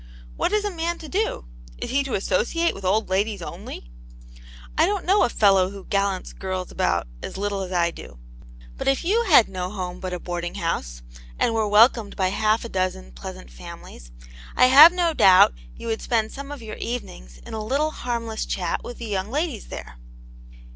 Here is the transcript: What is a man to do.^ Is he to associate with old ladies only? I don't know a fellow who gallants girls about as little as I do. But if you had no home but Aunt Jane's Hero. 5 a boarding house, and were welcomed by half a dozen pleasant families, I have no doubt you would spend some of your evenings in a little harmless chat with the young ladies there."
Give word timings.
What 0.35 0.51
is 0.51 0.65
a 0.65 0.71
man 0.71 0.97
to 0.97 1.07
do.^ 1.07 1.45
Is 1.77 1.91
he 1.91 2.01
to 2.05 2.15
associate 2.15 2.73
with 2.73 2.83
old 2.83 3.07
ladies 3.09 3.43
only? 3.43 3.91
I 4.75 4.87
don't 4.87 5.05
know 5.05 5.21
a 5.21 5.29
fellow 5.29 5.69
who 5.69 5.85
gallants 5.85 6.33
girls 6.33 6.71
about 6.71 7.05
as 7.21 7.37
little 7.37 7.61
as 7.61 7.71
I 7.71 7.91
do. 7.91 8.17
But 8.79 8.87
if 8.87 9.05
you 9.05 9.25
had 9.25 9.47
no 9.47 9.69
home 9.69 9.99
but 9.99 10.11
Aunt 10.11 10.23
Jane's 10.23 10.25
Hero. 10.25 10.25
5 10.25 10.25
a 10.25 10.25
boarding 10.25 10.55
house, 10.55 11.01
and 11.37 11.53
were 11.53 11.67
welcomed 11.67 12.15
by 12.15 12.29
half 12.29 12.65
a 12.65 12.69
dozen 12.69 13.11
pleasant 13.11 13.51
families, 13.51 14.11
I 14.55 14.65
have 14.73 14.91
no 14.91 15.13
doubt 15.13 15.53
you 15.75 15.85
would 15.85 16.01
spend 16.01 16.31
some 16.31 16.51
of 16.51 16.63
your 16.63 16.77
evenings 16.77 17.37
in 17.37 17.53
a 17.53 17.63
little 17.63 17.91
harmless 17.91 18.47
chat 18.47 18.83
with 18.83 18.97
the 18.97 19.05
young 19.05 19.29
ladies 19.29 19.67
there." 19.67 19.99